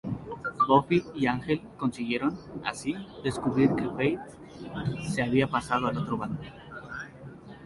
Buffy 0.67 1.03
y 1.13 1.27
Ángel 1.27 1.61
consiguieron, 1.77 2.35
así, 2.65 2.95
descubrir 3.23 3.69
que 3.75 3.87
Faith 3.87 4.19
se 5.13 5.21
había 5.21 5.45
pasado 5.47 5.85
al 5.85 5.97
otro 5.99 6.17
bando. 6.17 6.39